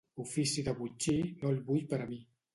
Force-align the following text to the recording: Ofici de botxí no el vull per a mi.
Ofici 0.21 0.63
de 0.69 0.73
botxí 0.79 1.15
no 1.43 1.53
el 1.53 1.63
vull 1.69 1.87
per 1.95 2.03
a 2.05 2.11
mi. 2.15 2.21